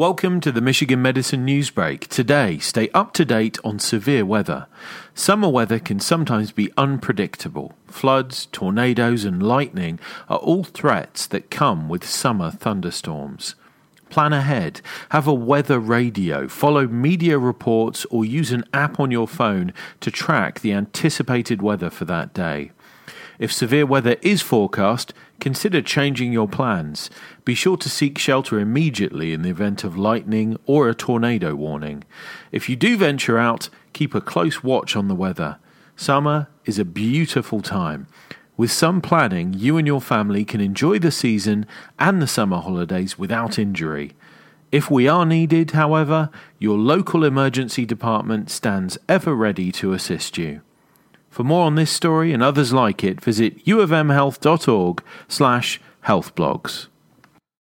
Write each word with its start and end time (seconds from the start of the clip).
Welcome 0.00 0.40
to 0.40 0.50
the 0.50 0.62
Michigan 0.62 1.02
Medicine 1.02 1.44
Newsbreak. 1.44 2.06
Today, 2.06 2.56
stay 2.56 2.88
up 2.94 3.12
to 3.12 3.24
date 3.26 3.58
on 3.62 3.78
severe 3.78 4.24
weather. 4.24 4.66
Summer 5.12 5.50
weather 5.50 5.78
can 5.78 6.00
sometimes 6.00 6.52
be 6.52 6.72
unpredictable. 6.78 7.74
Floods, 7.86 8.46
tornadoes, 8.46 9.26
and 9.26 9.42
lightning 9.42 10.00
are 10.30 10.38
all 10.38 10.64
threats 10.64 11.26
that 11.26 11.50
come 11.50 11.90
with 11.90 12.08
summer 12.08 12.50
thunderstorms. 12.50 13.56
Plan 14.08 14.32
ahead, 14.32 14.80
have 15.10 15.26
a 15.26 15.34
weather 15.34 15.78
radio, 15.78 16.48
follow 16.48 16.86
media 16.86 17.38
reports, 17.38 18.06
or 18.06 18.24
use 18.24 18.52
an 18.52 18.64
app 18.72 18.98
on 18.98 19.10
your 19.10 19.28
phone 19.28 19.70
to 20.00 20.10
track 20.10 20.60
the 20.60 20.72
anticipated 20.72 21.60
weather 21.60 21.90
for 21.90 22.06
that 22.06 22.32
day. 22.32 22.70
If 23.38 23.52
severe 23.52 23.84
weather 23.84 24.16
is 24.22 24.40
forecast, 24.40 25.12
consider 25.40 25.82
changing 25.82 26.32
your 26.32 26.48
plans. 26.48 27.10
Be 27.44 27.54
sure 27.54 27.76
to 27.78 27.88
seek 27.88 28.18
shelter 28.18 28.58
immediately 28.58 29.32
in 29.32 29.42
the 29.42 29.50
event 29.50 29.84
of 29.84 29.96
lightning 29.96 30.56
or 30.66 30.88
a 30.88 30.94
tornado 30.94 31.54
warning. 31.54 32.04
If 32.52 32.68
you 32.68 32.76
do 32.76 32.96
venture 32.96 33.38
out, 33.38 33.68
keep 33.92 34.14
a 34.14 34.20
close 34.20 34.62
watch 34.62 34.94
on 34.96 35.08
the 35.08 35.14
weather. 35.14 35.58
Summer 35.96 36.48
is 36.64 36.78
a 36.78 36.84
beautiful 36.84 37.60
time. 37.60 38.06
With 38.56 38.70
some 38.70 39.00
planning, 39.00 39.54
you 39.54 39.78
and 39.78 39.86
your 39.86 40.00
family 40.00 40.44
can 40.44 40.60
enjoy 40.60 40.98
the 40.98 41.10
season 41.10 41.66
and 41.98 42.20
the 42.20 42.26
summer 42.26 42.58
holidays 42.58 43.18
without 43.18 43.58
injury. 43.58 44.12
If 44.70 44.90
we 44.90 45.08
are 45.08 45.26
needed, 45.26 45.72
however, 45.72 46.30
your 46.58 46.78
local 46.78 47.24
emergency 47.24 47.84
department 47.84 48.50
stands 48.50 48.98
ever 49.08 49.34
ready 49.34 49.72
to 49.72 49.92
assist 49.92 50.38
you. 50.38 50.60
For 51.30 51.44
more 51.44 51.64
on 51.64 51.76
this 51.76 51.90
story 51.90 52.32
and 52.32 52.42
others 52.42 52.72
like 52.72 53.02
it, 53.02 53.20
visit 53.20 53.64
uofmhealth.org 53.64 55.02
slash 55.28 55.80
healthblogs. 56.04 56.89